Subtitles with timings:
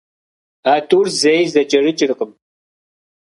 [0.71, 2.31] А тӀур зэи зэкӀэрыкӀыркъым.